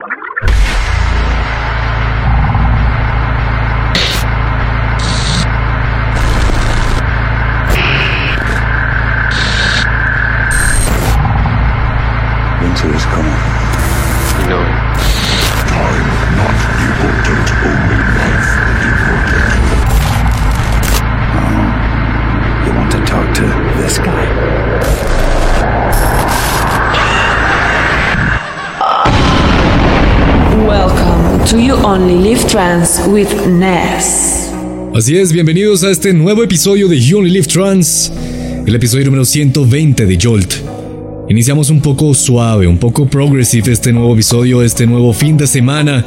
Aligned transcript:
you. 0.00 0.77
To 31.50 31.58
You 31.58 31.76
Only 31.82 32.28
Live 32.28 32.46
Trans 32.46 33.00
with 33.06 33.46
Ness. 33.46 34.52
Así 34.94 35.16
es, 35.16 35.32
bienvenidos 35.32 35.82
a 35.82 35.90
este 35.90 36.12
nuevo 36.12 36.42
episodio 36.42 36.88
de 36.88 37.00
You 37.00 37.20
Only 37.20 37.30
Live 37.30 37.46
Trans, 37.46 38.12
el 38.66 38.74
episodio 38.74 39.06
número 39.06 39.24
120 39.24 40.04
de 40.04 40.18
Jolt. 40.20 40.56
Iniciamos 41.30 41.70
un 41.70 41.80
poco 41.80 42.12
suave, 42.12 42.66
un 42.66 42.76
poco 42.76 43.06
progressive 43.06 43.72
este 43.72 43.94
nuevo 43.94 44.12
episodio, 44.12 44.62
este 44.62 44.86
nuevo 44.86 45.14
fin 45.14 45.38
de 45.38 45.46
semana, 45.46 46.04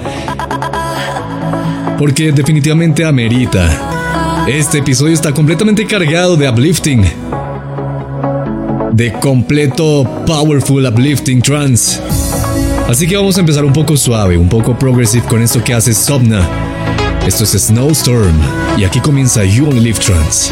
porque 1.97 2.31
definitivamente 2.31 3.03
amerita. 3.03 4.45
Este 4.47 4.77
episodio 4.77 5.15
está 5.15 5.31
completamente 5.31 5.87
cargado 5.87 6.37
de 6.37 6.47
uplifting, 6.47 7.01
de 8.93 9.11
completo 9.13 10.07
powerful 10.27 10.85
uplifting 10.85 11.41
trance. 11.41 11.99
Así 12.91 13.07
que 13.07 13.15
vamos 13.15 13.37
a 13.37 13.39
empezar 13.39 13.63
un 13.63 13.71
poco 13.71 13.95
suave, 13.95 14.35
un 14.35 14.49
poco 14.49 14.77
progressive 14.77 15.25
con 15.25 15.41
esto 15.41 15.63
que 15.63 15.73
hace 15.73 15.93
Sobna. 15.93 16.45
Esto 17.25 17.45
es 17.45 17.51
Snowstorm 17.51 18.37
y 18.77 18.83
aquí 18.83 18.99
comienza 18.99 19.45
You 19.45 19.69
Only 19.69 19.79
Live 19.79 19.99
Trance. 19.99 20.51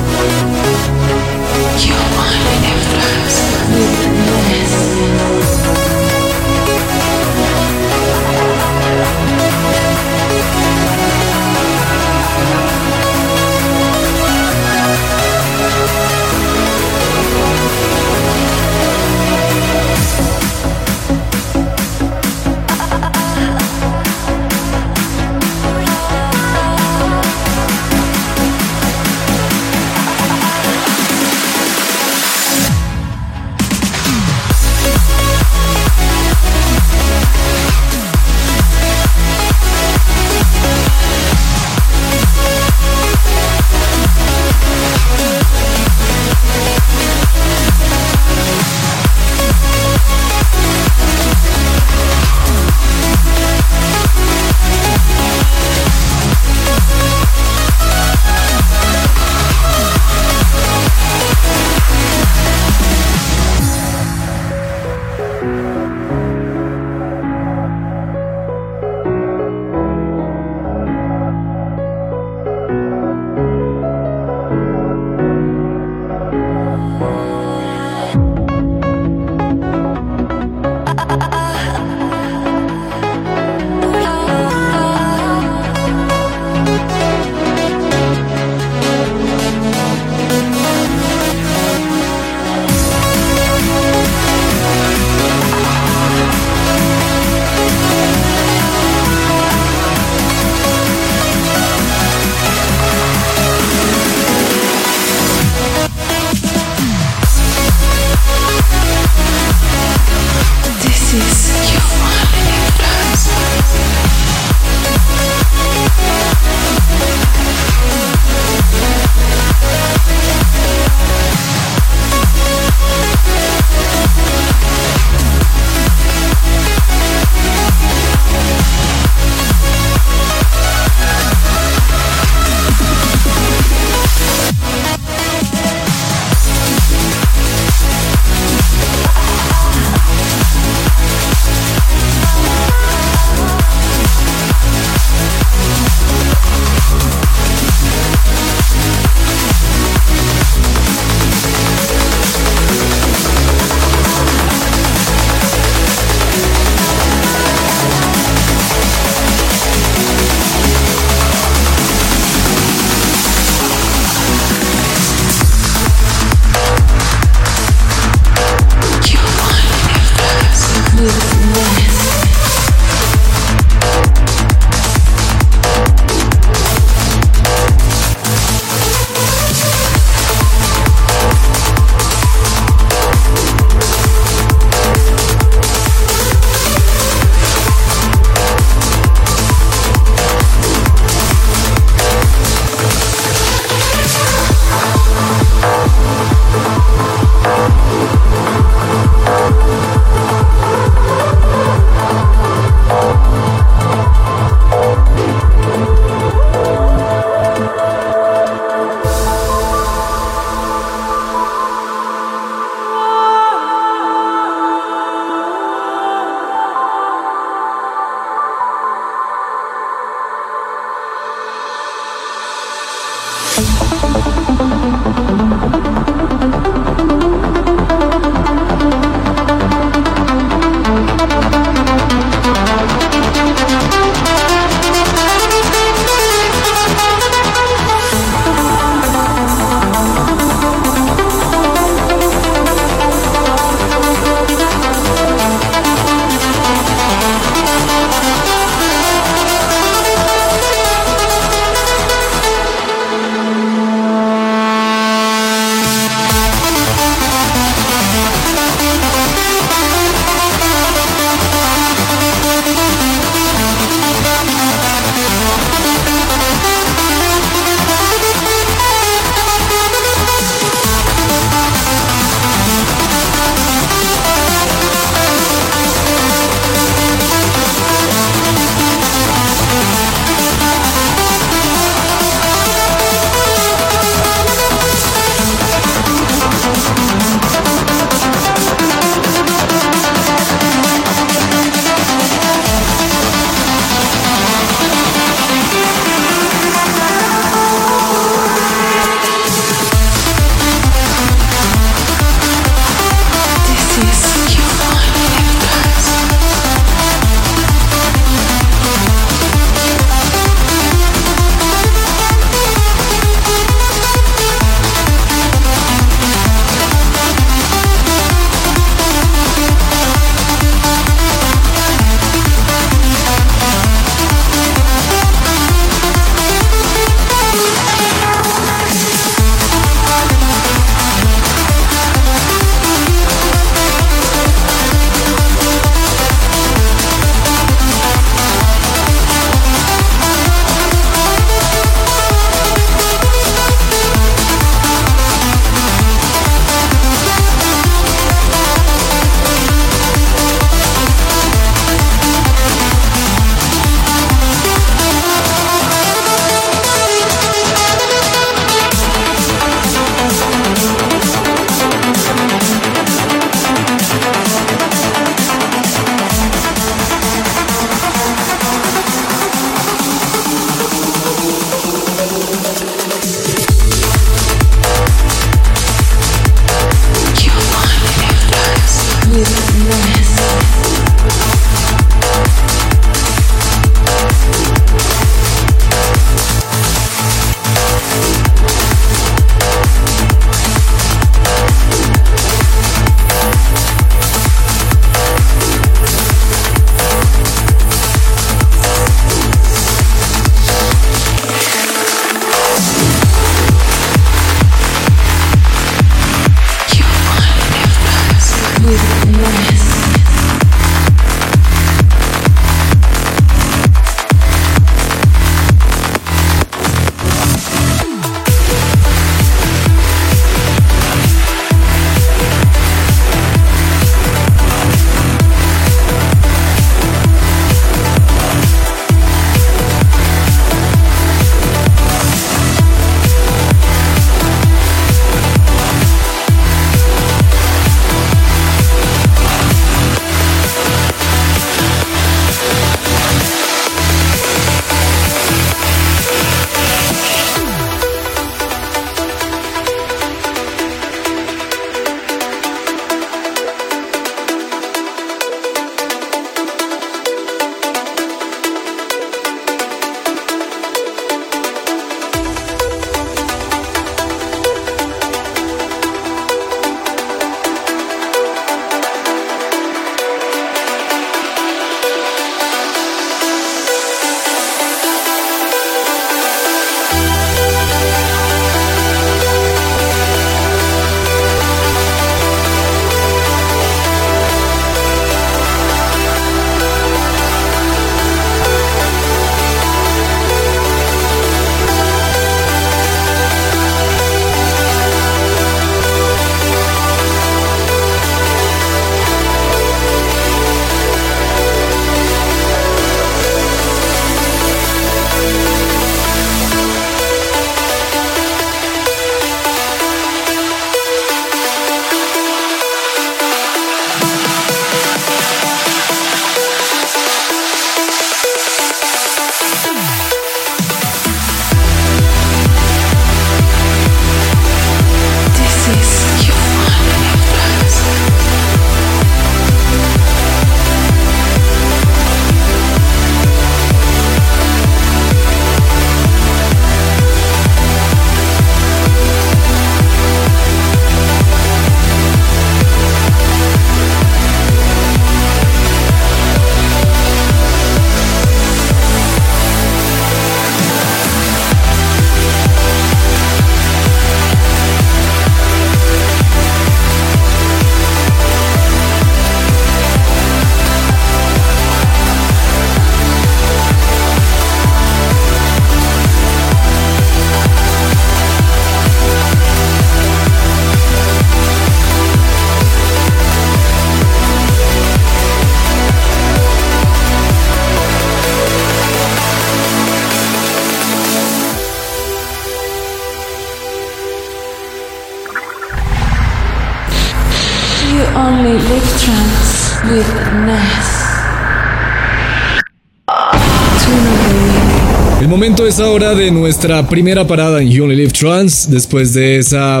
Es 595.98 596.04
ahora 596.04 596.32
de 596.32 596.52
nuestra 596.52 597.08
primera 597.08 597.44
parada 597.44 597.82
en 597.82 597.90
You 597.90 598.04
Only 598.04 598.14
Live 598.14 598.30
Trance, 598.30 598.88
después 598.88 599.34
de 599.34 599.58
esa 599.58 600.00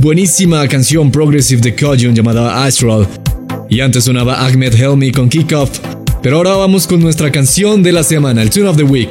buenísima 0.00 0.66
canción 0.66 1.10
progressive 1.10 1.60
de 1.60 1.74
Kojun 1.74 2.14
llamada 2.14 2.64
Astral. 2.64 3.06
Y 3.68 3.80
antes 3.80 4.04
sonaba 4.04 4.46
Ahmed 4.46 4.74
Helmi 4.74 5.12
con 5.12 5.28
Kickoff. 5.28 5.78
Pero 6.22 6.36
ahora 6.36 6.54
vamos 6.54 6.86
con 6.86 7.00
nuestra 7.00 7.30
canción 7.30 7.82
de 7.82 7.92
la 7.92 8.02
semana, 8.02 8.40
el 8.40 8.48
Tune 8.48 8.68
of 8.68 8.78
the 8.78 8.82
Week. 8.82 9.10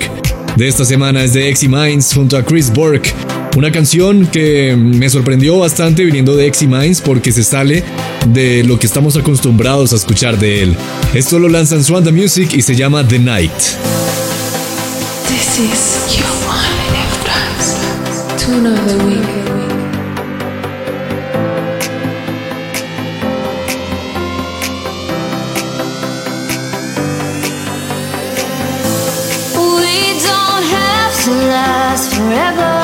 De 0.57 0.67
esta 0.67 0.83
semana 0.83 1.23
es 1.23 1.33
de 1.33 1.47
Exy 1.47 1.67
Minds 1.67 2.13
junto 2.15 2.37
a 2.37 2.43
Chris 2.43 2.71
Burke. 2.73 3.11
Una 3.55 3.71
canción 3.71 4.25
que 4.25 4.75
me 4.75 5.09
sorprendió 5.09 5.59
bastante 5.59 6.03
viniendo 6.03 6.35
de 6.35 6.47
Exy 6.47 6.65
Minds 6.65 7.01
porque 7.01 7.31
se 7.31 7.43
sale 7.43 7.83
de 8.29 8.63
lo 8.63 8.79
que 8.79 8.87
estamos 8.87 9.15
acostumbrados 9.15 9.93
a 9.93 9.97
escuchar 9.97 10.39
de 10.39 10.63
él. 10.63 10.75
Esto 11.13 11.37
lo 11.37 11.49
lanza 11.49 11.75
en 11.75 11.83
Swanda 11.83 12.11
Music 12.11 12.53
y 12.55 12.63
se 12.63 12.75
llama 12.75 13.07
The 13.07 13.19
Night. 13.19 14.24
This 15.57 15.95
is 16.07 16.19
your 16.19 16.27
only 16.51 16.87
live 16.91 17.23
trance. 17.23 18.43
Tune 18.43 18.65
of 18.65 18.75
the 18.89 18.97
week. 19.05 19.31
We 29.55 30.19
don't 30.27 30.63
have 30.75 31.23
to 31.23 31.31
last 31.31 32.13
forever. 32.13 32.75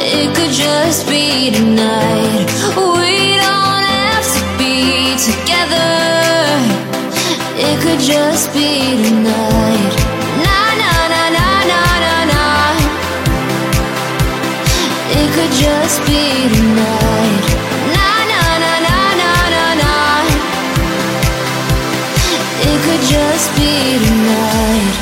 It 0.00 0.34
could 0.34 0.50
just 0.50 1.06
be 1.06 1.52
tonight. 1.52 2.50
We 2.74 3.36
don't 3.38 3.84
have 3.94 4.26
to 4.26 4.42
be 4.58 5.14
together. 5.22 5.92
It 7.54 7.80
could 7.80 8.00
just 8.00 8.52
be 8.52 9.00
tonight. 9.04 10.01
could 15.34 15.52
just 15.52 16.00
be 16.04 16.48
tonight. 16.54 17.44
Nah, 17.94 18.20
nah, 18.30 18.58
nah, 18.62 18.78
nah, 18.86 19.14
nah, 19.20 19.42
nah, 19.54 19.74
nah. 19.80 20.24
It 22.60 22.78
could 22.84 23.04
just 23.08 23.48
be 23.56 23.72
tonight. 24.04 25.01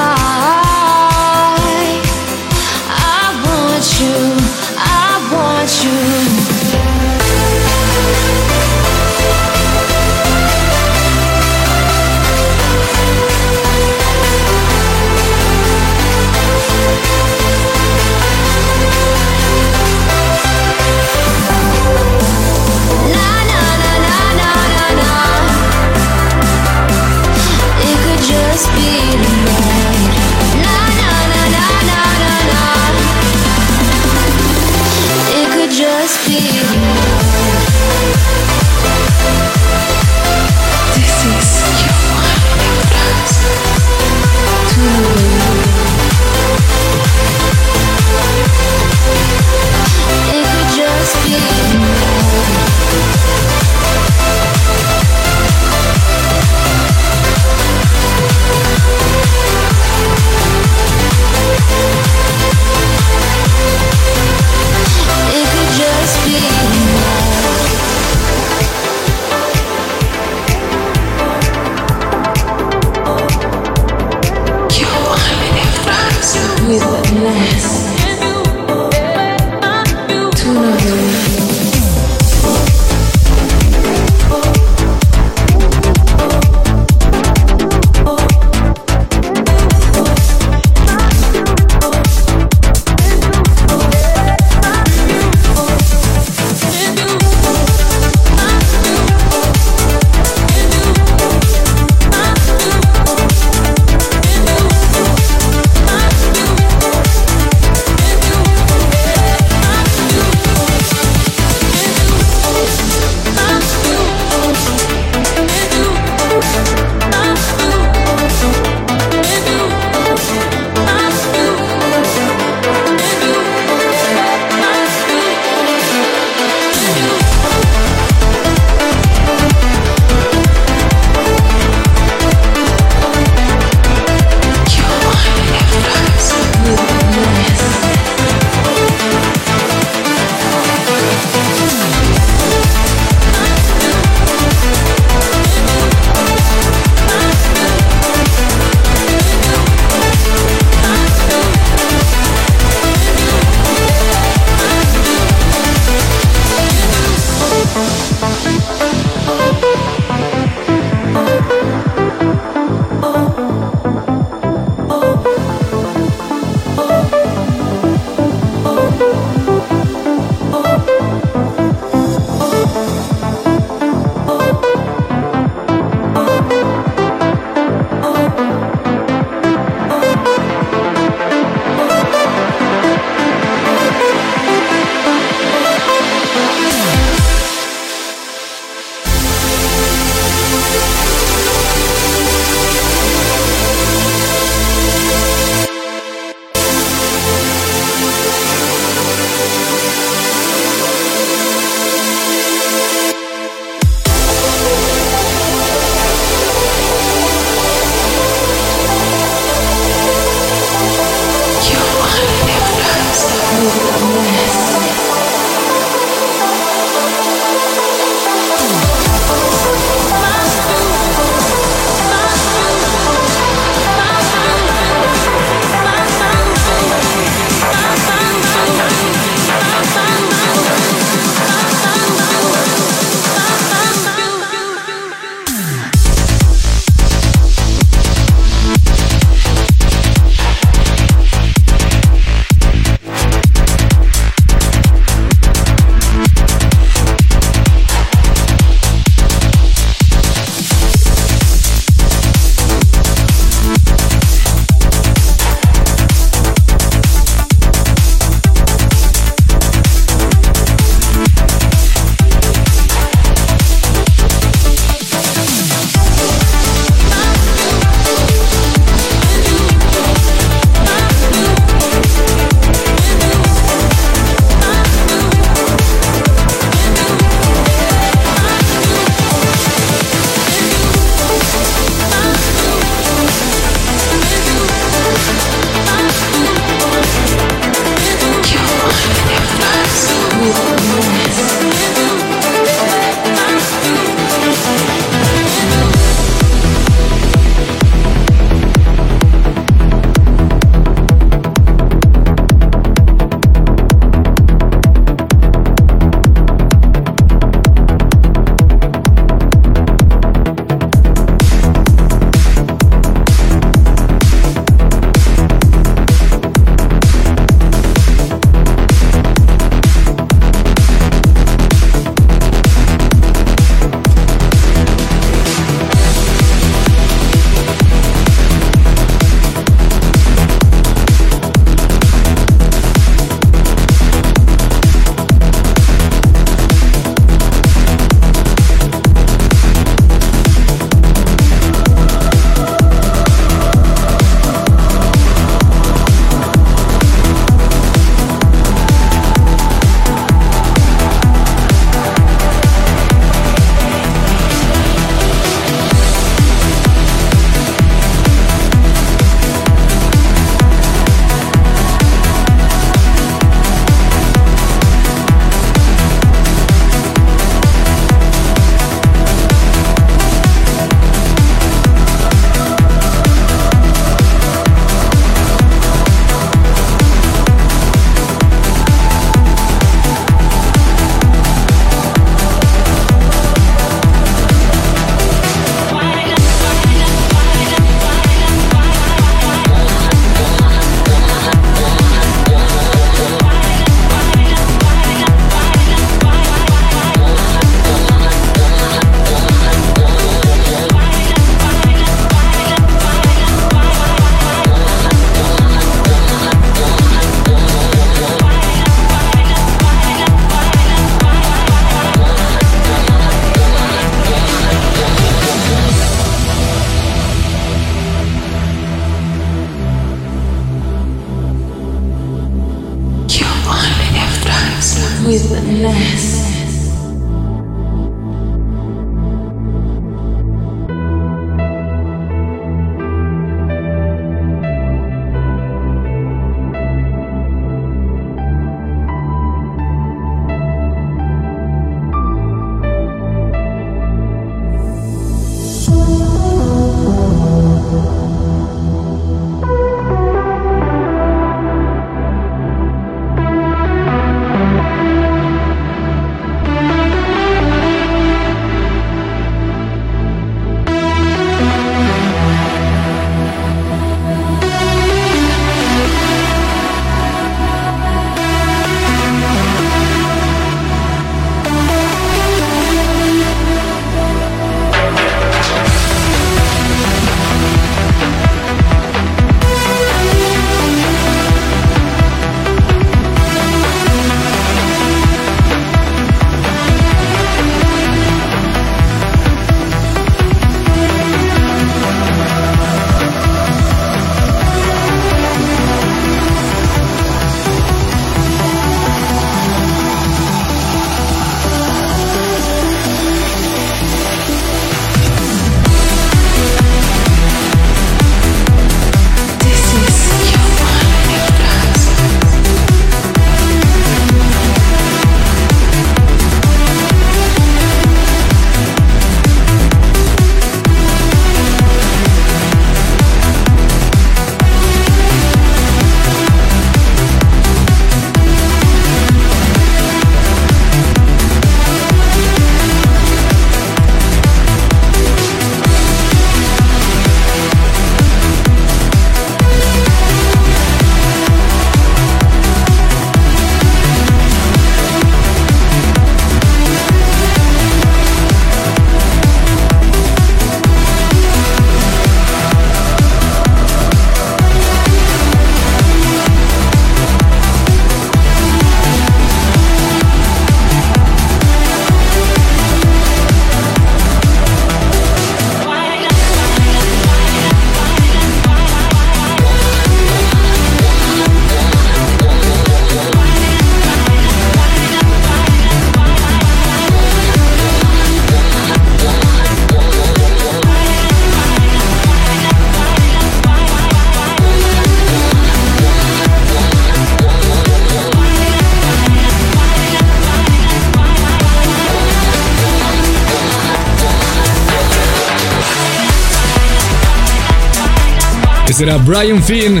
será 598.96 599.18
Brian 599.18 599.62
Finn 599.62 600.00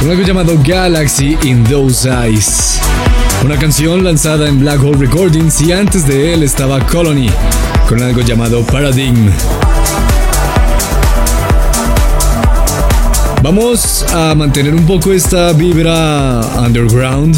con 0.00 0.10
algo 0.10 0.22
llamado 0.22 0.58
Galaxy 0.64 1.36
in 1.42 1.62
Those 1.64 2.08
Eyes. 2.08 2.80
Una 3.44 3.58
canción 3.58 4.02
lanzada 4.02 4.48
en 4.48 4.60
Black 4.60 4.82
Hole 4.82 4.96
Recordings 4.96 5.60
y 5.60 5.72
antes 5.72 6.06
de 6.06 6.32
él 6.32 6.42
estaba 6.42 6.80
Colony 6.86 7.28
con 7.86 8.02
algo 8.02 8.22
llamado 8.22 8.62
Paradigm. 8.62 9.30
Vamos 13.42 14.06
a 14.14 14.34
mantener 14.34 14.74
un 14.74 14.86
poco 14.86 15.12
esta 15.12 15.52
vibra 15.52 16.40
underground 16.56 17.36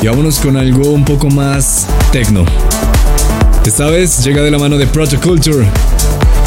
y 0.00 0.06
vámonos 0.06 0.38
con 0.38 0.56
algo 0.56 0.92
un 0.92 1.04
poco 1.04 1.28
más 1.28 1.86
techno. 2.10 2.46
Esta 3.66 3.84
vez 3.88 4.24
llega 4.24 4.40
de 4.40 4.50
la 4.50 4.58
mano 4.58 4.78
de 4.78 4.86
Protoculture, 4.86 5.66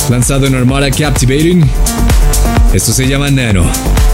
lanzado 0.10 0.48
en 0.48 0.56
Armada 0.56 0.90
Captivating 0.90 1.70
esto 2.74 2.94
se 2.94 3.08
llama 3.08 3.32
Nano. 3.32 4.09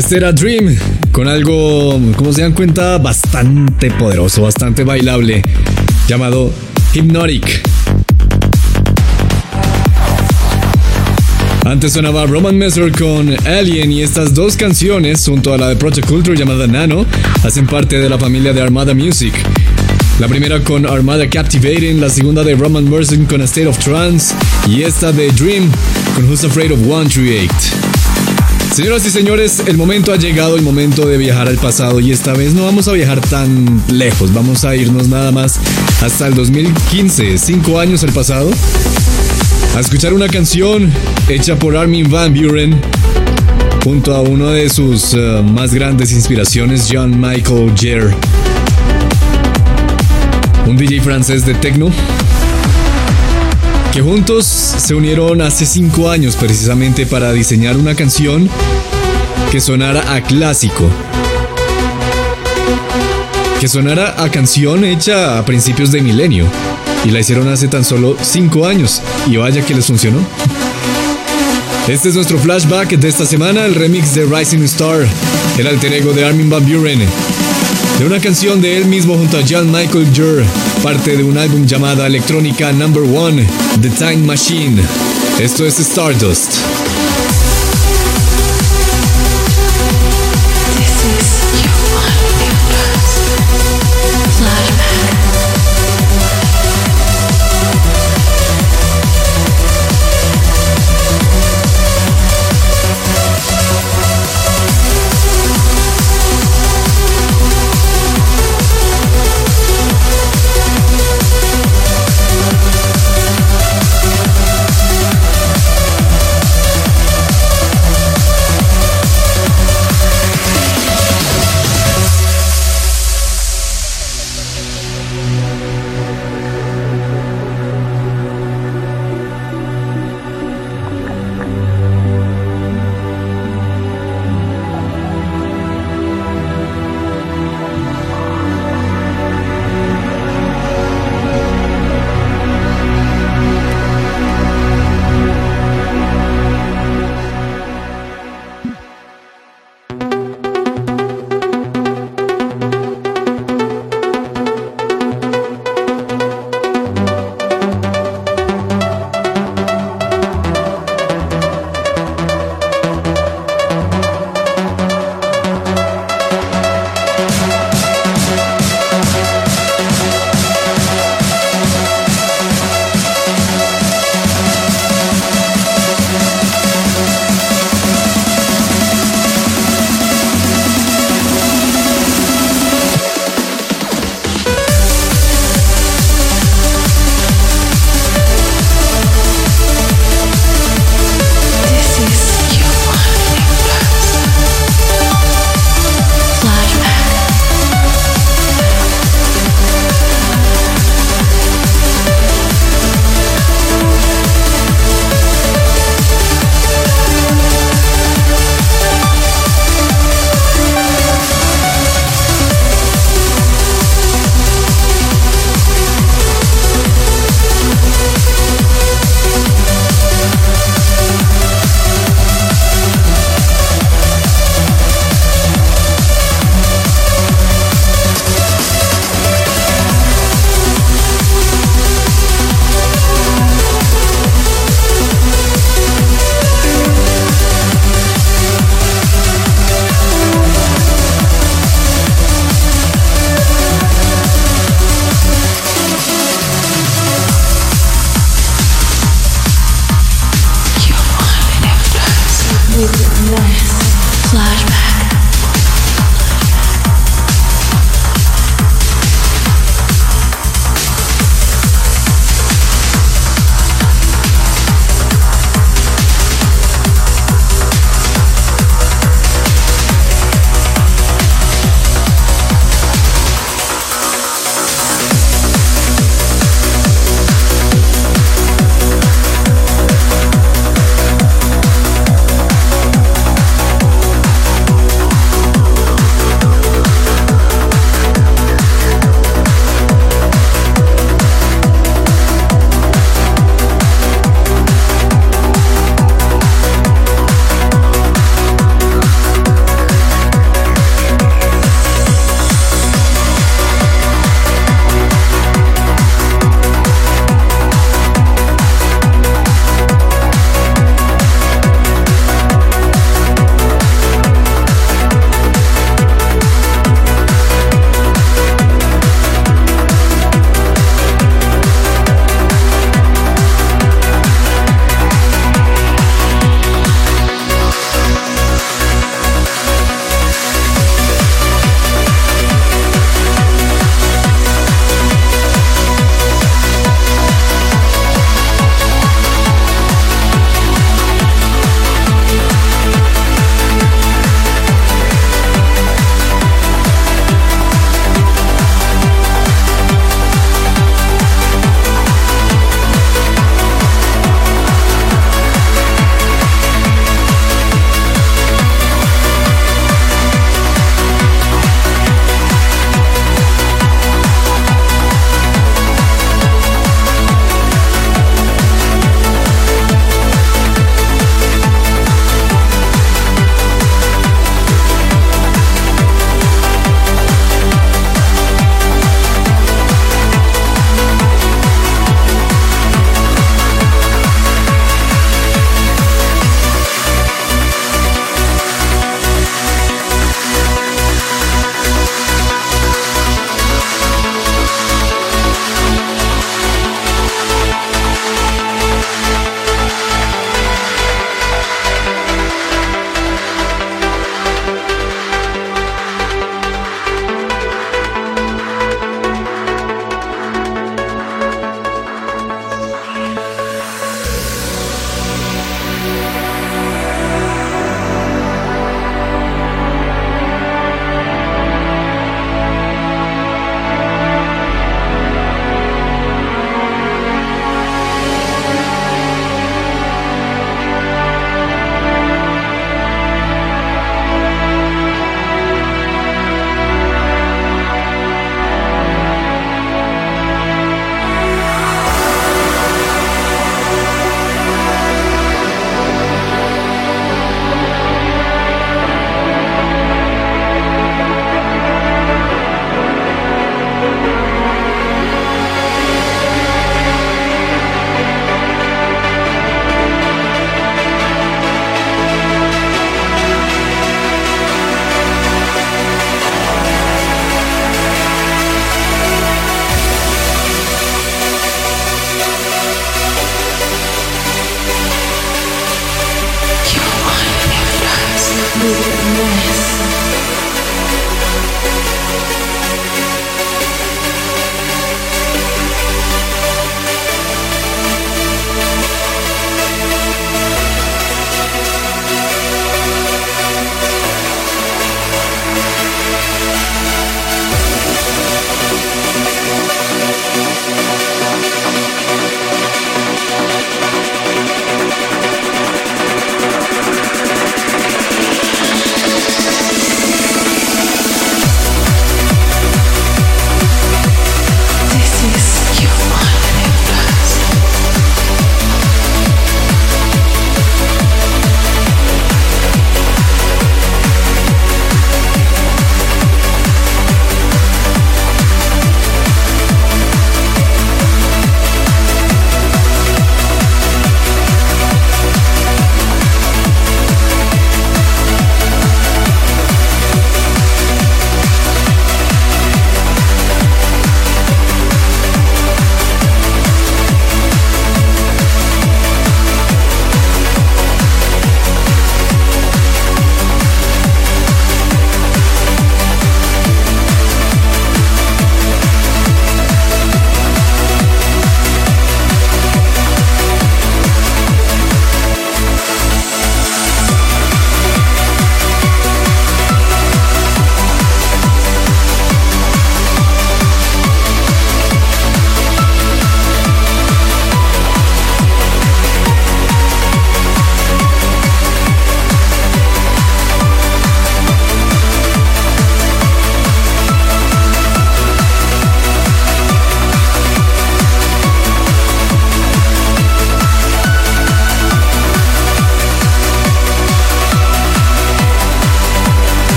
Este 0.00 0.16
era 0.16 0.32
Dream, 0.32 0.74
con 1.12 1.28
algo, 1.28 2.00
como 2.16 2.32
se 2.32 2.40
dan 2.40 2.52
cuenta, 2.52 2.96
bastante 2.96 3.90
poderoso, 3.90 4.40
bastante 4.40 4.82
bailable, 4.82 5.42
llamado 6.08 6.50
Hypnotic. 6.94 7.60
Antes 11.66 11.92
sonaba 11.92 12.24
Roman 12.24 12.56
Messer 12.56 12.90
con 12.92 13.28
Alien 13.46 13.92
y 13.92 14.00
estas 14.00 14.32
dos 14.32 14.56
canciones, 14.56 15.22
junto 15.26 15.52
a 15.52 15.58
la 15.58 15.68
de 15.68 15.76
Project 15.76 16.08
Culture 16.08 16.34
llamada 16.34 16.66
Nano, 16.66 17.04
hacen 17.44 17.66
parte 17.66 17.98
de 17.98 18.08
la 18.08 18.18
familia 18.18 18.54
de 18.54 18.62
Armada 18.62 18.94
Music. 18.94 19.34
La 20.18 20.28
primera 20.28 20.60
con 20.60 20.86
Armada 20.86 21.28
Captivating, 21.28 22.00
la 22.00 22.08
segunda 22.08 22.42
de 22.42 22.54
Roman 22.54 22.88
Mercer 22.88 23.22
con 23.26 23.42
A 23.42 23.44
State 23.44 23.66
of 23.66 23.76
Trance 23.78 24.34
y 24.66 24.80
esta 24.80 25.12
de 25.12 25.30
Dream 25.32 25.70
con 26.14 26.24
Who's 26.24 26.42
Afraid 26.42 26.72
of 26.72 26.80
138. 26.80 27.79
Señoras 28.80 29.04
y 29.04 29.10
señores, 29.10 29.62
el 29.66 29.76
momento 29.76 30.10
ha 30.10 30.16
llegado, 30.16 30.56
el 30.56 30.62
momento 30.62 31.06
de 31.06 31.18
viajar 31.18 31.48
al 31.48 31.58
pasado 31.58 32.00
y 32.00 32.12
esta 32.12 32.32
vez 32.32 32.54
no 32.54 32.64
vamos 32.64 32.88
a 32.88 32.92
viajar 32.92 33.20
tan 33.20 33.82
lejos, 33.92 34.32
vamos 34.32 34.64
a 34.64 34.74
irnos 34.74 35.06
nada 35.06 35.30
más 35.30 35.60
hasta 36.00 36.26
el 36.26 36.34
2015, 36.34 37.36
cinco 37.36 37.78
años 37.78 38.02
al 38.04 38.12
pasado, 38.14 38.50
a 39.76 39.80
escuchar 39.80 40.14
una 40.14 40.28
canción 40.28 40.90
hecha 41.28 41.58
por 41.58 41.76
Armin 41.76 42.10
Van 42.10 42.32
Buren 42.32 42.80
junto 43.84 44.14
a 44.14 44.22
uno 44.22 44.48
de 44.48 44.70
sus 44.70 45.12
uh, 45.12 45.42
más 45.42 45.74
grandes 45.74 46.10
inspiraciones, 46.12 46.88
John 46.90 47.20
Michael 47.20 47.74
Jerr, 47.76 48.16
un 50.66 50.78
DJ 50.78 51.02
francés 51.02 51.44
de 51.44 51.52
techno 51.52 51.92
que 53.92 54.02
juntos 54.02 54.46
se 54.46 54.94
unieron 54.94 55.42
hace 55.42 55.66
cinco 55.66 56.10
años 56.10 56.36
precisamente 56.36 57.06
para 57.06 57.32
diseñar 57.32 57.76
una 57.76 57.94
canción 57.96 58.48
que 59.50 59.60
sonara 59.60 60.14
a 60.14 60.20
clásico. 60.20 60.88
Que 63.58 63.66
sonara 63.66 64.22
a 64.22 64.30
canción 64.30 64.84
hecha 64.84 65.38
a 65.38 65.44
principios 65.44 65.90
de 65.90 66.02
milenio. 66.02 66.46
Y 67.04 67.10
la 67.10 67.20
hicieron 67.20 67.48
hace 67.48 67.66
tan 67.66 67.84
solo 67.84 68.16
cinco 68.22 68.66
años. 68.66 69.02
Y 69.26 69.36
vaya 69.36 69.64
que 69.64 69.74
les 69.74 69.86
funcionó. 69.86 70.18
Este 71.88 72.10
es 72.10 72.14
nuestro 72.14 72.38
flashback 72.38 72.90
de 72.90 73.08
esta 73.08 73.26
semana, 73.26 73.64
el 73.64 73.74
remix 73.74 74.14
de 74.14 74.24
Rising 74.24 74.62
Star, 74.62 75.06
el 75.58 75.66
alter 75.66 75.92
ego 75.94 76.12
de 76.12 76.24
Armin 76.24 76.48
Van 76.48 76.64
Buren, 76.64 77.00
de 77.98 78.06
una 78.06 78.20
canción 78.20 78.60
de 78.60 78.76
él 78.76 78.84
mismo 78.84 79.16
junto 79.16 79.38
a 79.38 79.40
John 79.48 79.72
Michael 79.72 80.06
Jur, 80.14 80.44
parte 80.82 81.16
de 81.16 81.24
un 81.24 81.36
álbum 81.36 81.66
llamado 81.66 82.06
Electrónica 82.06 82.72
Number 82.72 83.02
One, 83.02 83.46
The 83.82 83.90
Time 83.90 84.18
Machine. 84.18 84.82
Esto 85.38 85.66
es 85.66 85.78
Stardust. 85.78 86.79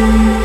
you. 0.00 0.39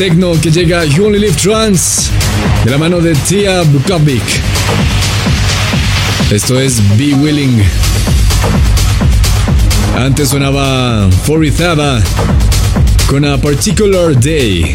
El 0.00 0.06
tecno 0.06 0.32
que 0.40 0.50
llega 0.50 0.86
You 0.86 1.08
Only 1.08 1.18
Live 1.18 1.34
Trance 1.34 2.10
de 2.64 2.70
la 2.70 2.78
mano 2.78 3.00
de 3.00 3.12
Tia 3.14 3.60
Bukovic. 3.64 4.22
Esto 6.30 6.58
es 6.58 6.80
Be 6.96 7.12
Willing. 7.12 7.62
Antes 9.98 10.30
sonaba 10.30 11.06
Forizaba 11.26 12.00
con 13.08 13.26
A 13.26 13.36
Particular 13.36 14.18
Day, 14.18 14.74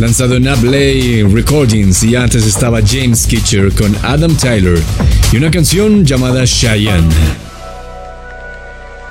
lanzado 0.00 0.34
en 0.34 0.48
Ablay 0.48 1.22
Recordings, 1.22 2.02
y 2.02 2.16
antes 2.16 2.44
estaba 2.44 2.80
James 2.84 3.28
Kitcher 3.28 3.72
con 3.74 3.96
Adam 4.02 4.36
Tyler 4.36 4.82
y 5.30 5.36
una 5.36 5.52
canción 5.52 6.04
llamada 6.04 6.44
Cheyenne. 6.46 7.14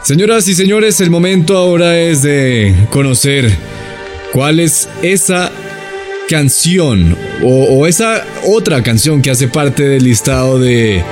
Señoras 0.04 0.46
y 0.50 0.56
señores, 0.56 1.00
el 1.00 1.10
momento 1.10 1.56
ahora 1.56 1.98
es 1.98 2.22
de 2.22 2.76
conocer 2.90 3.58
cuál 4.34 4.60
es 4.60 4.90
esa 5.04 5.52
canción 6.28 7.16
o, 7.44 7.86
esa 7.86 8.26
otra 8.48 8.82
canción 8.82 9.22
que 9.22 9.30
hace 9.30 9.48
parte 9.48 9.84
del 9.84 10.04
listado 10.04 10.58
de 10.58 11.04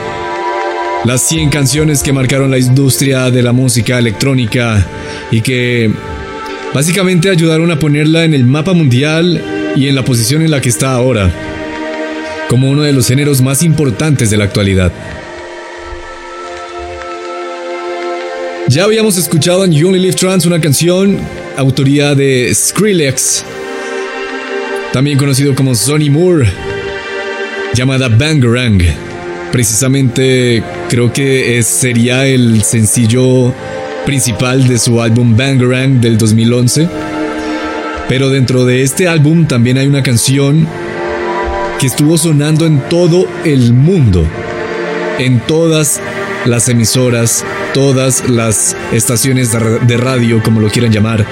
las 1.06 1.22
100 1.28 1.50
canciones 1.50 2.02
que 2.02 2.14
marcaron 2.14 2.50
la 2.50 2.58
industria 2.58 3.30
de 3.30 3.44
la 3.44 3.52
música 3.52 4.00
electrónica 4.00 4.88
y 5.30 5.42
que 5.42 5.92
básicamente 6.74 7.30
ayudaron 7.30 7.70
a 7.70 7.78
ponerla 7.78 8.24
en 8.24 8.34
el 8.34 8.44
mapa 8.46 8.74
mundial 8.74 9.40
y 9.76 9.88
en 9.88 9.94
la 9.94 10.04
posición 10.04 10.42
en 10.42 10.50
la 10.50 10.60
que 10.60 10.70
está 10.70 10.92
ahora, 10.94 11.32
como 12.50 12.72
uno 12.72 12.82
de 12.82 12.94
los 12.94 13.08
géneros 13.08 13.42
más 13.42 13.62
importantes 13.62 14.32
de 14.32 14.38
la 14.38 14.46
actualidad. 14.46 14.92
Ya 18.68 18.86
habíamos 18.86 19.18
escuchado 19.18 19.64
en 19.66 19.74
You 19.74 19.90
Only 19.90 20.00
Live 20.00 20.16
Trance 20.16 20.48
una 20.48 20.60
canción 20.62 21.20
autoría 21.58 22.16
de 22.16 22.52
Skrillex, 22.54 23.44
también 24.94 25.18
conocido 25.18 25.56
como 25.56 25.76
Sonny 25.76 26.10
Moore, 26.10 26.52
llamada 27.74 28.08
Bangarang. 28.10 28.82
Precisamente 29.52 30.64
creo 30.90 31.12
que 31.12 31.58
es- 31.58 31.68
sería 31.68 32.26
el 32.26 32.64
sencillo 32.64 33.54
principal 34.06 34.68
de 34.68 34.78
su 34.80 35.02
álbum 35.02 35.36
Bangarang 35.36 36.00
del 36.02 36.18
2011. 36.18 36.88
Pero 38.08 38.30
dentro 38.30 38.66
de 38.66 38.82
este 38.82 39.08
álbum 39.08 39.46
también 39.46 39.78
hay 39.78 39.88
una 39.88 40.04
canción 40.04 40.68
que 41.80 41.88
estuvo 41.88 42.18
sonando 42.18 42.66
en 42.66 42.80
todo 42.90 43.28
el 43.46 43.74
mundo, 43.74 44.26
en 45.18 45.40
todas 45.42 46.00
las 46.46 46.68
emisoras, 46.70 47.46
todas 47.74 48.30
las 48.30 48.76
estaciones 48.92 49.52
de 49.52 49.60
ra- 49.60 49.80
de 49.80 49.98
radio, 49.98 50.42
como 50.44 50.60
lo 50.60 50.70
quieran 50.70 50.92
llamar, 50.92 51.26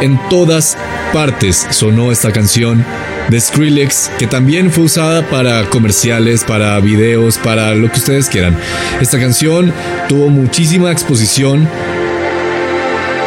en 0.00 0.18
todas 0.28 0.76
partes 1.12 1.66
sonó 1.70 2.12
esta 2.12 2.30
canción 2.32 2.84
de 3.30 3.40
Skrillex, 3.40 4.10
que 4.18 4.26
también 4.26 4.70
fue 4.70 4.84
usada 4.84 5.22
para 5.28 5.64
comerciales, 5.70 6.44
para 6.44 6.78
videos, 6.80 7.36
para 7.38 7.74
lo 7.74 7.90
que 7.90 7.98
ustedes 7.98 8.28
quieran. 8.28 8.56
Esta 9.00 9.18
canción 9.18 9.72
tuvo 10.08 10.28
muchísima 10.30 10.90
exposición, 10.92 11.68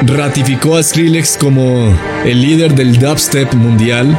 ratificó 0.05 0.77
a 0.77 0.83
Skrillex 0.83 1.37
como 1.37 1.93
el 2.25 2.41
líder 2.41 2.73
del 2.73 2.97
dubstep 2.97 3.53
mundial 3.53 4.17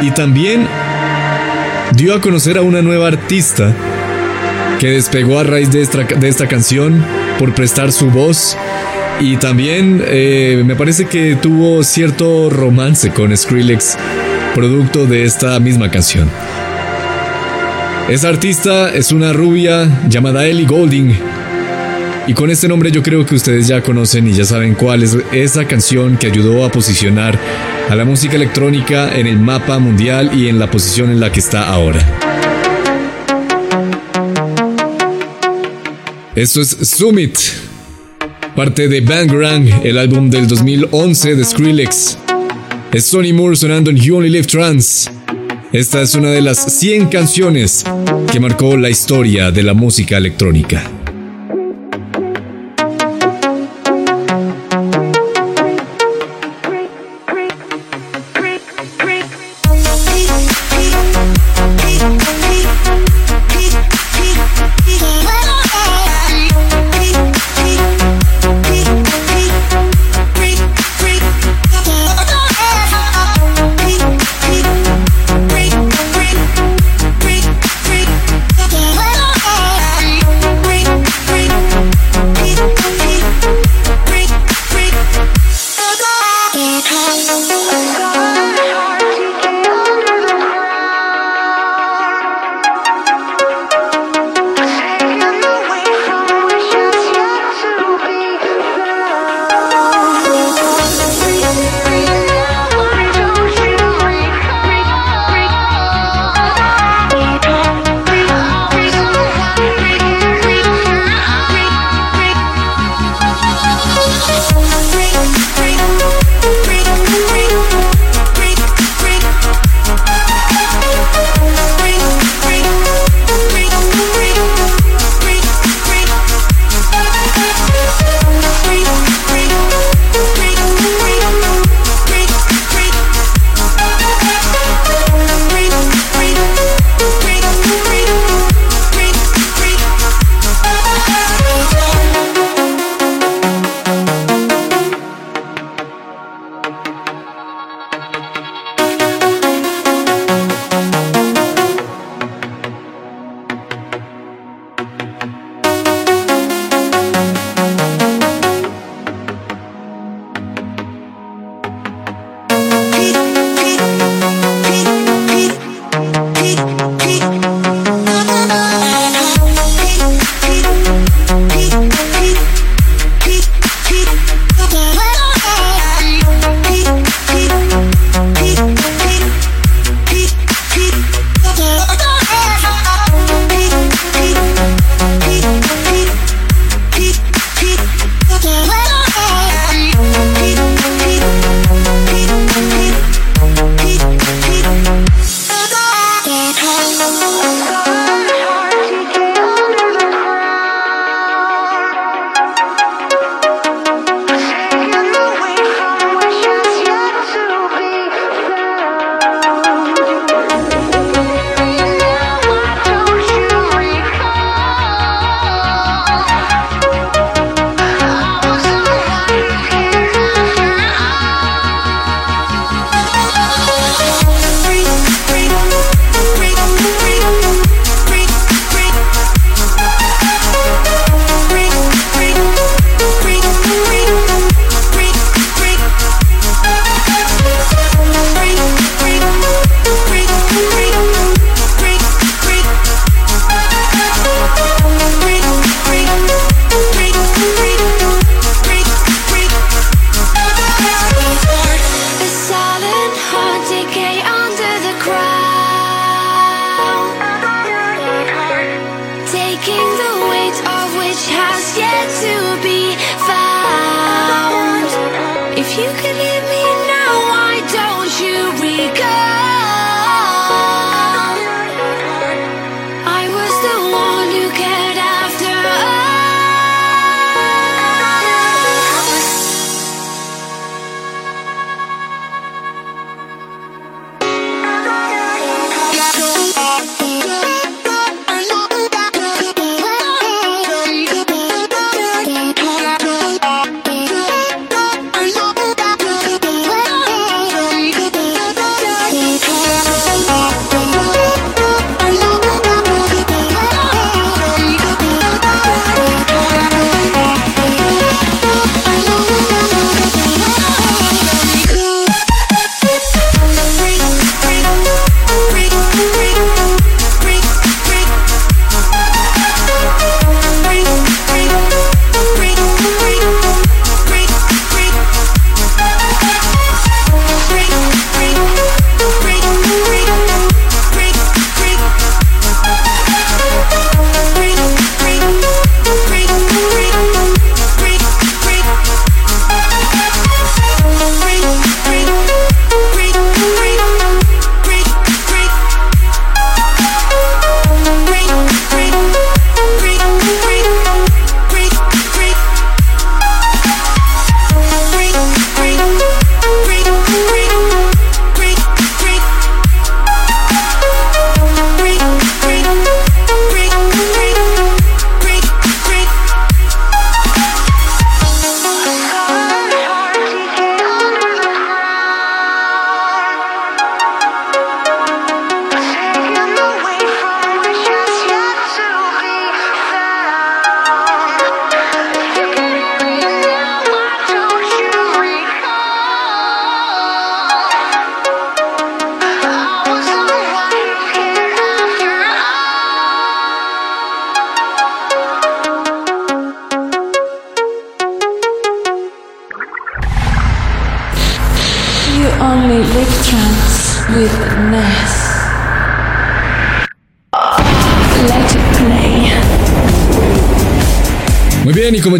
y 0.00 0.10
también 0.12 0.66
dio 1.92 2.14
a 2.14 2.20
conocer 2.20 2.56
a 2.56 2.62
una 2.62 2.80
nueva 2.82 3.08
artista 3.08 3.74
que 4.78 4.90
despegó 4.90 5.38
a 5.38 5.44
raíz 5.44 5.70
de 5.70 5.82
esta, 5.82 6.04
de 6.04 6.28
esta 6.28 6.46
canción 6.46 7.04
por 7.38 7.54
prestar 7.54 7.92
su 7.92 8.10
voz 8.10 8.56
y 9.20 9.36
también 9.36 10.02
eh, 10.06 10.62
me 10.64 10.76
parece 10.76 11.06
que 11.06 11.34
tuvo 11.34 11.82
cierto 11.82 12.48
romance 12.50 13.10
con 13.10 13.36
Skrillex, 13.36 13.96
producto 14.54 15.06
de 15.06 15.24
esta 15.24 15.58
misma 15.58 15.90
canción. 15.90 16.30
Esa 18.08 18.28
artista 18.28 18.90
es 18.94 19.10
una 19.10 19.32
rubia 19.32 19.88
llamada 20.08 20.46
Ellie 20.46 20.66
Golding. 20.66 21.18
Y 22.28 22.34
con 22.34 22.50
este 22.50 22.68
nombre 22.68 22.90
yo 22.90 23.02
creo 23.02 23.26
que 23.26 23.34
ustedes 23.34 23.66
ya 23.66 23.82
conocen 23.82 24.26
y 24.28 24.32
ya 24.32 24.44
saben 24.44 24.74
cuál 24.74 25.02
es 25.02 25.16
esa 25.32 25.66
canción 25.66 26.16
que 26.16 26.26
ayudó 26.26 26.64
a 26.64 26.70
posicionar 26.70 27.38
a 27.90 27.94
la 27.96 28.04
música 28.04 28.36
electrónica 28.36 29.18
en 29.18 29.26
el 29.26 29.38
mapa 29.38 29.78
mundial 29.78 30.30
y 30.34 30.48
en 30.48 30.58
la 30.58 30.70
posición 30.70 31.10
en 31.10 31.20
la 31.20 31.32
que 31.32 31.40
está 31.40 31.68
ahora. 31.68 32.17
Esto 36.38 36.60
es 36.60 36.68
Summit, 36.68 37.36
parte 38.54 38.86
de 38.86 39.00
Bangarang, 39.00 39.84
el 39.84 39.98
álbum 39.98 40.30
del 40.30 40.46
2011 40.46 41.34
de 41.34 41.44
Skrillex. 41.44 42.16
Es 42.92 43.06
Sonny 43.06 43.32
Moore 43.32 43.56
sonando 43.56 43.90
en 43.90 43.96
You 43.96 44.18
Only 44.18 44.30
Live 44.30 44.46
Trance. 44.46 45.10
Esta 45.72 46.00
es 46.00 46.14
una 46.14 46.30
de 46.30 46.40
las 46.40 46.78
100 46.78 47.08
canciones 47.08 47.82
que 48.30 48.38
marcó 48.38 48.76
la 48.76 48.88
historia 48.88 49.50
de 49.50 49.64
la 49.64 49.74
música 49.74 50.16
electrónica. 50.16 50.97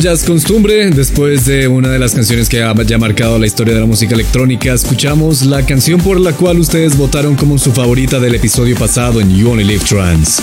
Ya 0.00 0.12
es 0.12 0.22
costumbre, 0.22 0.90
después 0.90 1.44
de 1.46 1.66
una 1.66 1.88
de 1.88 1.98
las 1.98 2.14
canciones 2.14 2.48
que 2.48 2.62
ha 2.62 2.74
ya 2.82 2.98
marcado 2.98 3.38
la 3.38 3.46
historia 3.46 3.74
de 3.74 3.80
la 3.80 3.86
música 3.86 4.14
electrónica, 4.14 4.72
escuchamos 4.72 5.44
la 5.44 5.64
canción 5.64 6.00
por 6.00 6.20
la 6.20 6.32
cual 6.32 6.58
ustedes 6.60 6.96
votaron 6.96 7.34
como 7.34 7.58
su 7.58 7.72
favorita 7.72 8.20
del 8.20 8.34
episodio 8.34 8.76
pasado 8.76 9.20
en 9.20 9.34
You 9.36 9.50
Only 9.50 9.64
Live 9.64 9.84
Trans. 9.88 10.42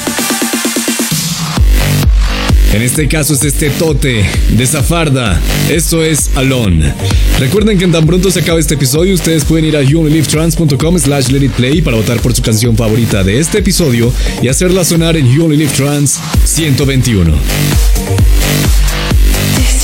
En 2.73 2.81
este 2.81 3.07
caso 3.07 3.33
es 3.33 3.43
este 3.43 3.69
tote 3.69 4.25
de 4.49 4.67
Zafarda. 4.67 5.39
Esto 5.69 6.03
es 6.03 6.29
Alone. 6.35 6.93
Recuerden 7.39 7.77
que 7.77 7.85
en 7.85 7.91
tan 7.93 8.05
pronto 8.05 8.31
se 8.31 8.41
acabe 8.41 8.59
este 8.59 8.73
episodio, 8.73 9.13
ustedes 9.13 9.45
pueden 9.45 9.65
ir 9.65 9.77
a 9.77 9.81
youonlylivetrans.com 9.81 10.99
slash 10.99 11.27
play 11.55 11.81
para 11.81 11.95
votar 11.95 12.19
por 12.19 12.35
su 12.35 12.41
canción 12.41 12.75
favorita 12.75 13.23
de 13.23 13.39
este 13.39 13.59
episodio 13.59 14.11
y 14.41 14.49
hacerla 14.49 14.83
sonar 14.83 15.15
en 15.15 15.31
You 15.31 15.45
Only 15.45 15.57
Live 15.57 15.71
Trans 15.71 16.19
121. 16.43 17.94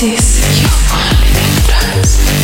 This 0.01 0.39
is 0.39 0.61
You 0.63 0.67
Only 0.97 1.29
Live 1.31 1.67
Trans. 1.67 2.40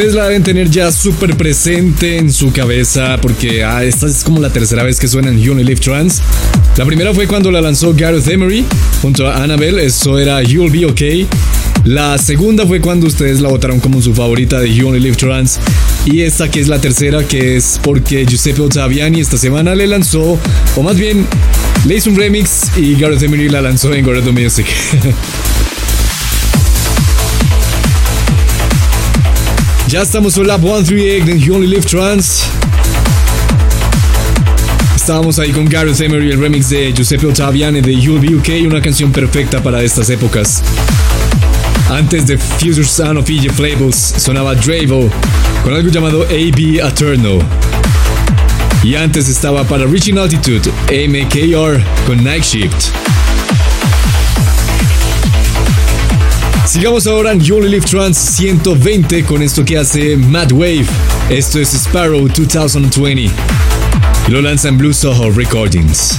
Ustedes 0.00 0.14
la 0.14 0.28
deben 0.28 0.42
tener 0.42 0.70
ya 0.70 0.90
súper 0.90 1.36
presente 1.36 2.16
en 2.16 2.32
su 2.32 2.54
cabeza 2.54 3.18
porque 3.20 3.62
ah, 3.62 3.84
esta 3.84 4.06
es 4.06 4.24
como 4.24 4.40
la 4.40 4.48
tercera 4.48 4.82
vez 4.82 4.98
que 4.98 5.06
suena 5.06 5.28
en 5.28 5.38
You 5.38 5.54
Live 5.54 5.82
Trans. 5.82 6.22
La 6.78 6.86
primera 6.86 7.12
fue 7.12 7.26
cuando 7.26 7.50
la 7.50 7.60
lanzó 7.60 7.92
Gareth 7.94 8.26
Emery 8.26 8.64
junto 9.02 9.26
a 9.26 9.42
Annabelle, 9.42 9.84
eso 9.84 10.18
era 10.18 10.42
You'll 10.42 10.70
Be 10.70 10.86
Okay. 10.86 11.26
La 11.84 12.16
segunda 12.16 12.66
fue 12.66 12.80
cuando 12.80 13.08
ustedes 13.08 13.42
la 13.42 13.50
votaron 13.50 13.78
como 13.78 14.00
su 14.00 14.14
favorita 14.14 14.58
de 14.58 14.74
You 14.74 14.90
Live 14.90 15.16
Trans. 15.16 15.60
Y 16.06 16.22
esta 16.22 16.50
que 16.50 16.60
es 16.60 16.68
la 16.68 16.80
tercera, 16.80 17.22
que 17.22 17.58
es 17.58 17.78
porque 17.82 18.24
Giuseppe 18.24 18.62
Ottaviani 18.62 19.20
esta 19.20 19.36
semana 19.36 19.74
le 19.74 19.86
lanzó, 19.86 20.38
o 20.76 20.82
más 20.82 20.96
bien 20.96 21.26
le 21.84 21.96
hizo 21.96 22.08
un 22.08 22.16
remix 22.16 22.70
y 22.74 22.94
Gareth 22.94 23.22
Emery 23.22 23.50
la 23.50 23.60
lanzó 23.60 23.92
en 23.92 24.02
Gordo 24.02 24.32
Music. 24.32 24.64
Ya 29.90 30.02
estamos 30.02 30.36
en 30.36 30.46
Lab 30.46 30.60
138 30.60 31.32
en 31.32 31.40
You 31.40 31.56
Only 31.56 31.66
Live 31.66 31.82
Trans. 31.82 32.44
Estábamos 34.94 35.40
ahí 35.40 35.50
con 35.50 35.64
Gareth 35.68 36.00
Emery, 36.00 36.30
el 36.30 36.40
remix 36.40 36.68
de 36.70 36.92
Giuseppe 36.92 37.26
Ottaviani 37.26 37.80
de 37.80 37.96
You'll 37.96 38.20
Be 38.20 38.36
UK, 38.36 38.68
una 38.68 38.80
canción 38.80 39.10
perfecta 39.10 39.60
para 39.60 39.82
estas 39.82 40.08
épocas. 40.08 40.62
Antes 41.90 42.24
de 42.28 42.38
Future 42.38 42.84
Sound 42.84 43.18
of 43.18 43.28
Egypt 43.28 43.58
Labels 43.58 44.14
sonaba 44.16 44.54
Dravo 44.54 45.10
con 45.64 45.74
algo 45.74 45.90
llamado 45.90 46.22
AB 46.22 46.78
Eterno. 46.86 47.40
Y 48.84 48.94
antes 48.94 49.28
estaba 49.28 49.64
para 49.64 49.86
Reaching 49.86 50.18
Altitude 50.18 50.70
AMKR 50.86 51.82
con 52.06 52.22
Night 52.22 52.44
Shift. 52.44 53.19
Sigamos 56.70 57.08
ahora 57.08 57.32
en 57.32 57.40
You 57.40 57.56
Only 57.56 57.68
Live 57.68 57.84
Trans 57.84 58.16
120 58.16 59.24
con 59.24 59.42
esto 59.42 59.64
que 59.64 59.76
hace 59.76 60.16
Mad 60.16 60.52
Wave. 60.52 60.86
Esto 61.28 61.58
es 61.58 61.74
Sparrow 61.74 62.28
2020. 62.28 63.28
Y 64.28 64.30
lo 64.30 64.40
lanza 64.40 64.68
en 64.68 64.78
Blue 64.78 64.94
Soho 64.94 65.32
Recordings. 65.32 66.16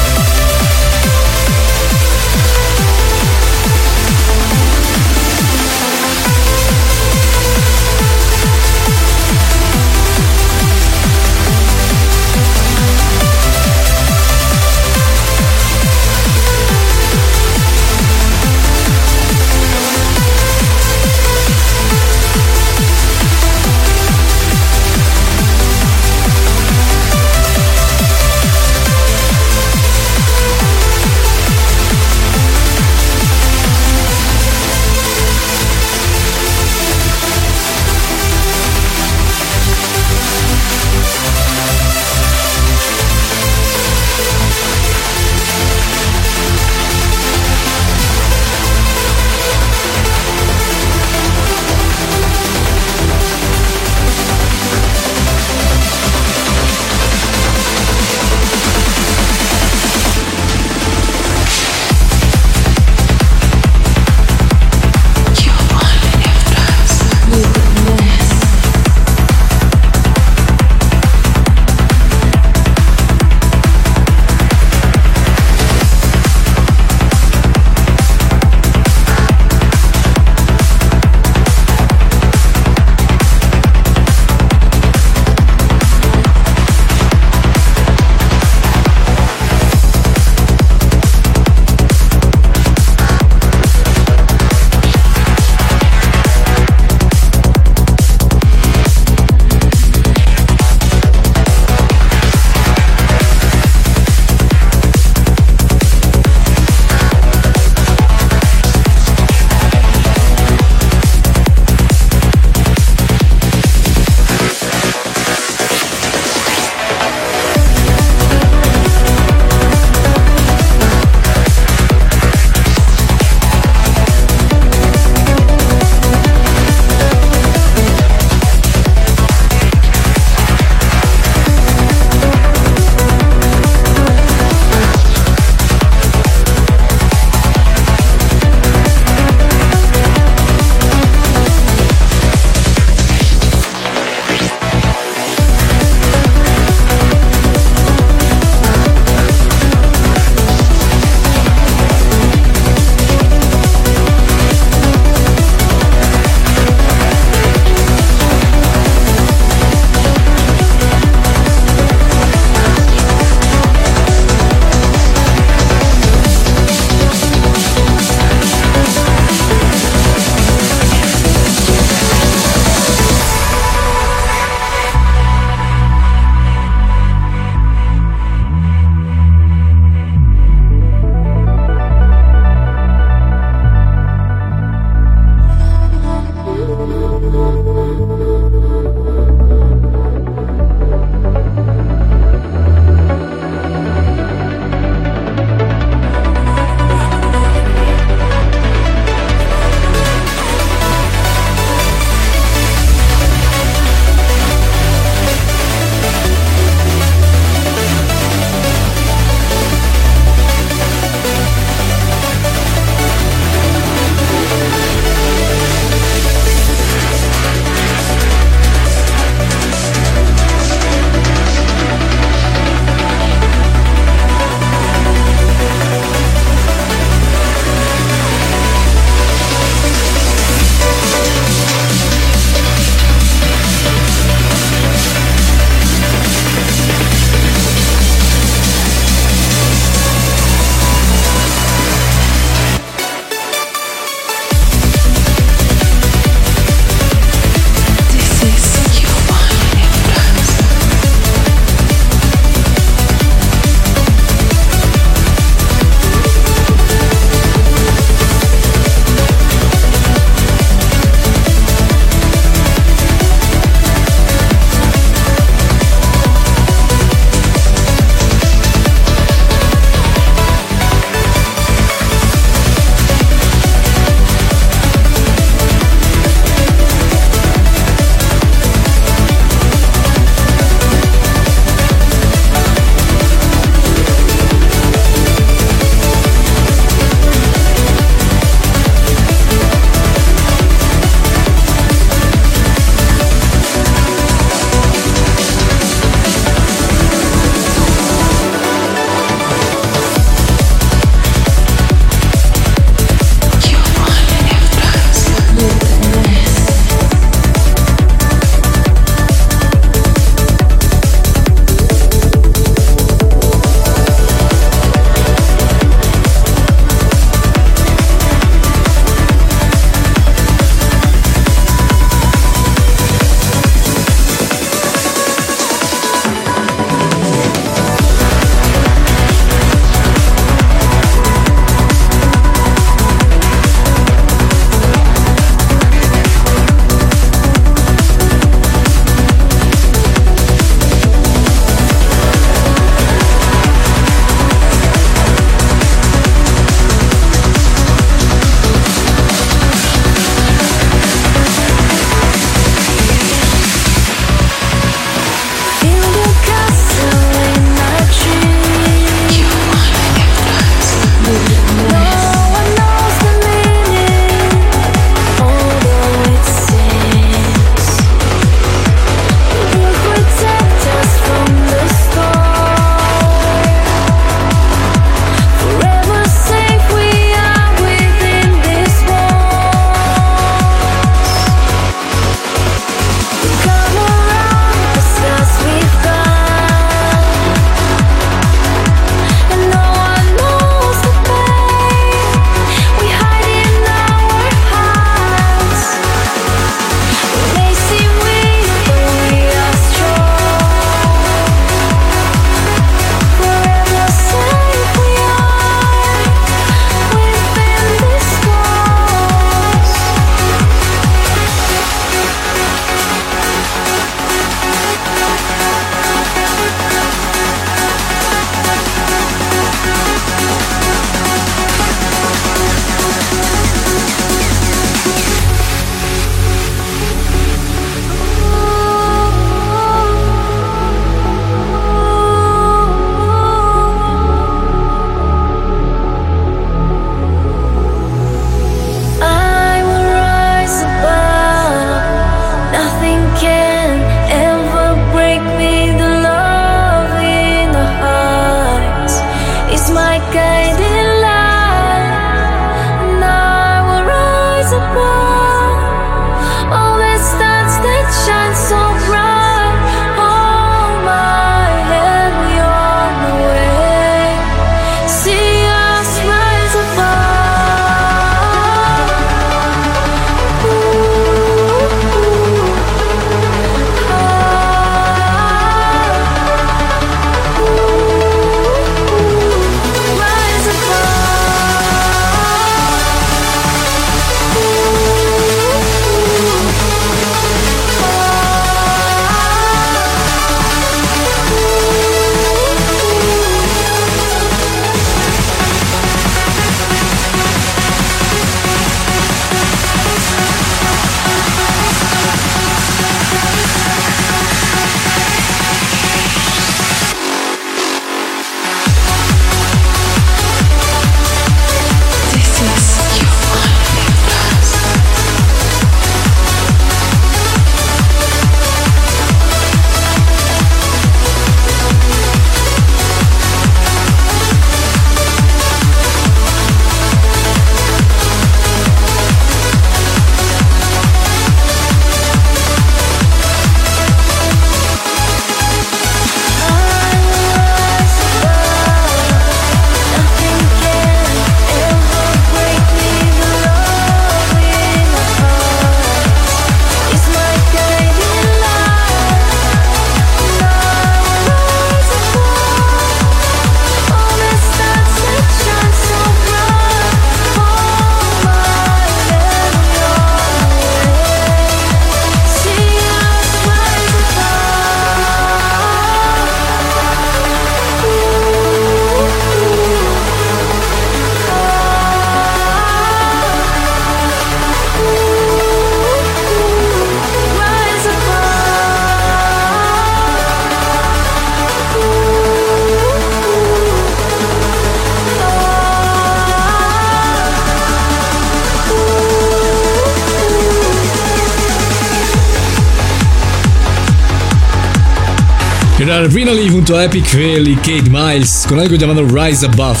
Junto 596.82 596.96
a 596.96 597.04
Epic 597.04 597.24
Fail 597.26 597.68
y 597.68 597.76
Kate 597.76 598.10
Miles 598.10 598.64
con 598.68 598.80
algo 598.80 598.96
llamado 598.96 599.24
Rise 599.24 599.66
Above. 599.66 600.00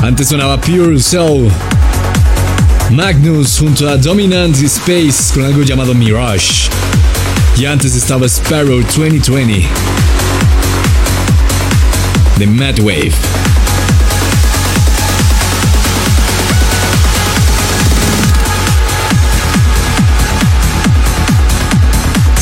Antes 0.00 0.28
sonaba 0.28 0.58
Pure 0.58 0.98
Soul. 0.98 1.50
Magnus 2.88 3.58
junto 3.58 3.86
a 3.86 3.98
Dominant 3.98 4.56
Space 4.56 5.34
con 5.34 5.44
algo 5.44 5.62
llamado 5.64 5.92
Mirage. 5.92 6.70
Y 7.58 7.66
antes 7.66 7.94
estaba 7.94 8.24
Sparrow 8.26 8.80
2020 8.80 9.68
de 12.38 12.46
Mad 12.46 12.78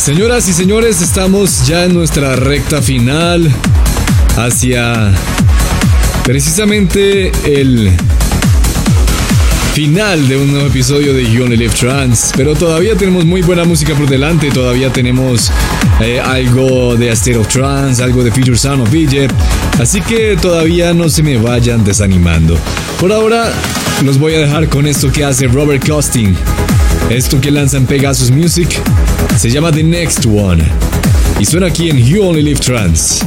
Señoras 0.04 0.46
y 0.50 0.52
señores, 0.52 1.00
estamos 1.00 1.66
ya 1.66 1.86
en 1.86 1.94
nuestra 1.94 2.36
recta 2.36 2.82
final 2.82 3.50
hacia 4.36 5.10
precisamente 6.24 7.32
el 7.46 7.90
final 9.72 10.28
de 10.28 10.36
un 10.36 10.52
nuevo 10.52 10.66
episodio 10.66 11.14
de 11.14 11.24
You 11.32 11.44
Only 11.44 11.56
Live 11.56 11.72
Trans. 11.80 12.32
Pero 12.36 12.54
todavía 12.54 12.94
tenemos 12.96 13.24
muy 13.24 13.40
buena 13.40 13.64
música 13.64 13.94
por 13.94 14.06
delante, 14.06 14.50
todavía 14.50 14.92
tenemos 14.92 15.50
eh, 16.02 16.20
algo 16.20 16.96
de 16.96 17.08
State 17.08 17.38
of 17.38 17.48
Trance, 17.48 18.02
algo 18.02 18.22
de 18.22 18.30
Future 18.30 18.58
Sound 18.58 18.82
of 18.82 18.92
Egypt. 18.92 19.32
Así 19.80 20.02
que 20.02 20.36
todavía 20.36 20.92
no 20.92 21.08
se 21.08 21.22
me 21.22 21.38
vayan 21.38 21.82
desanimando. 21.82 22.58
Por 23.00 23.10
ahora, 23.10 23.50
los 24.04 24.18
voy 24.18 24.34
a 24.34 24.40
dejar 24.40 24.68
con 24.68 24.86
esto 24.86 25.10
que 25.10 25.24
hace 25.24 25.48
Robert 25.48 25.88
Costing. 25.88 26.36
Esto 27.08 27.40
que 27.40 27.50
lanzan 27.50 27.86
Pegasus 27.86 28.30
Music 28.30 28.68
se 29.36 29.50
llama 29.50 29.72
The 29.72 29.82
Next 29.82 30.26
One 30.26 30.64
y 31.38 31.44
suena 31.44 31.66
aquí 31.66 31.90
en 31.90 31.98
You 31.98 32.22
Only 32.22 32.42
Live 32.42 32.60
Trans. 32.60 33.24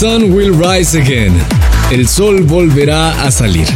Sun 0.00 0.32
Will 0.32 0.52
Rise 0.52 0.98
Again. 1.00 1.32
El 1.92 2.08
sol 2.08 2.42
volverá 2.42 3.22
a 3.22 3.30
salir. 3.30 3.68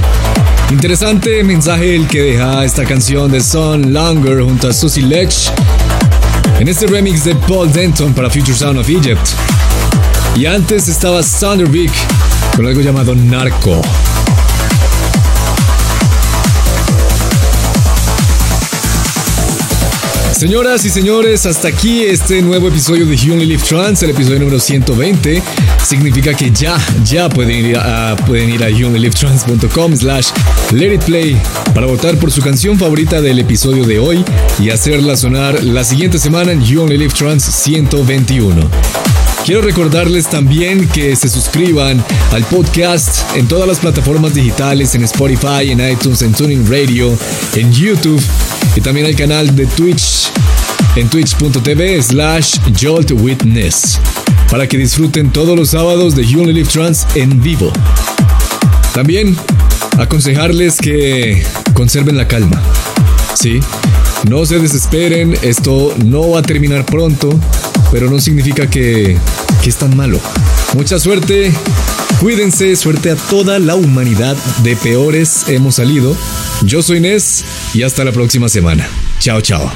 Interesante 0.69 1.45
mensaje 1.45 1.95
el 1.95 2.09
que 2.09 2.21
deja 2.21 2.65
esta 2.65 2.85
canción 2.85 3.31
de 3.31 3.41
Sun 3.41 3.93
Longer 3.93 4.43
junto 4.43 4.69
a 4.69 4.73
Susie 4.73 5.05
Lech 5.05 5.33
en 6.59 6.67
este 6.67 6.89
remix 6.89 7.25
de 7.25 7.37
Paul 7.37 7.73
Denton 7.73 8.13
para 8.15 8.29
Future 8.29 8.57
Sound 8.57 8.81
of 8.81 8.89
Egypt. 8.89 9.29
Y 10.35 10.47
antes 10.47 10.89
estaba 10.89 11.21
Vic 11.71 11.93
con 12.57 12.67
algo 12.67 12.81
llamado 12.81 13.15
Narco. 13.15 13.81
Señoras 20.33 20.85
y 20.85 20.91
señores, 20.91 21.47
hasta 21.47 21.69
aquí 21.69 22.03
este 22.03 22.43
nuevo 22.43 22.69
episodio 22.69 23.07
de 23.07 23.15
Only 23.15 23.45
Live 23.47 23.63
Trans, 23.69 24.03
el 24.05 24.11
episodio 24.11 24.39
número 24.39 24.61
120. 24.61 25.43
Significa 25.89 26.35
que 26.35 26.51
ya, 26.51 26.77
ya 27.03 27.31
pueden 27.31 27.65
ir 27.65 27.79
a, 27.79 28.15
pueden 28.27 28.51
ir 28.51 28.63
a 28.63 28.69
slash 28.69 30.29
let 30.71 30.95
it 30.95 31.03
play 31.05 31.41
para 31.75 31.87
votar 31.87 32.19
por 32.19 32.31
su 32.31 32.43
canción 32.43 32.79
favorita 32.79 33.23
del 33.23 33.39
episodio 33.39 33.85
de 33.87 33.99
hoy 33.99 34.23
y 34.61 34.69
hacerla 34.69 35.17
sonar 35.17 35.65
la 35.65 35.85
siguiente 35.85 36.19
semana 36.19 36.53
en 36.53 36.63
You 36.63 36.83
Only 36.83 36.99
Live 36.99 37.15
Trans 37.15 37.43
121. 37.43 38.69
Quiero 39.47 39.63
recordarles 39.63 40.27
también 40.29 40.87
que 40.89 41.17
se 41.17 41.31
suscriban 41.31 42.05
al 42.33 42.45
podcast 42.45 43.35
en 43.35 43.49
todas 43.49 43.67
las 43.67 43.79
plataformas 43.79 44.35
digitales, 44.35 44.95
en 44.95 45.05
Spotify, 45.05 45.71
en 45.71 45.81
iTunes, 45.81 46.21
en 46.21 46.35
Tuning 46.35 46.71
Radio, 46.71 47.19
en 47.55 47.73
YouTube 47.73 48.23
y 48.77 48.83
también 48.83 49.07
al 49.07 49.17
canal 49.17 49.57
de 49.57 49.65
Twitch 49.65 50.31
en 50.97 51.09
twitch.tv 51.09 52.03
slash 52.03 52.59
joltwitness 52.79 53.99
para 54.51 54.67
que 54.67 54.79
disfruten 54.79 55.31
todos 55.31 55.57
los 55.57 55.71
sábados 55.71 56.15
de 56.15 56.27
You 56.27 56.41
Only 56.41 56.53
Live 56.53 56.71
Trans 56.71 57.07
en 57.15 57.43
vivo. 57.43 57.73
También 58.95 59.37
aconsejarles 59.99 60.79
que 60.79 61.43
conserven 61.75 62.17
la 62.17 62.27
calma. 62.27 62.61
Sí, 63.35 63.61
no 64.29 64.45
se 64.47 64.59
desesperen, 64.59 65.37
esto 65.43 65.95
no 66.05 66.31
va 66.31 66.41
a 66.41 66.43
terminar 66.43 66.85
pronto, 66.85 67.39
pero 67.93 68.11
no 68.11 68.21
significa 68.21 68.69
que, 68.69 69.17
que 69.63 69.71
es 69.71 69.77
tan 69.77 69.97
malo. 69.97 70.19
Mucha 70.75 70.99
suerte, 70.99 71.53
cuídense, 72.21 72.75
suerte 72.77 73.11
a 73.11 73.17
toda 73.17 73.59
la 73.59 73.75
humanidad, 73.75 74.37
de 74.63 74.77
peores 74.77 75.45
hemos 75.49 75.77
salido. 75.77 76.17
Yo 76.63 76.83
soy 76.83 77.01
Nes 77.01 77.45
y 77.75 77.83
hasta 77.83 78.05
la 78.05 78.13
próxima 78.13 78.49
semana. 78.49 78.89
Chao, 79.21 79.41
chao. 79.41 79.71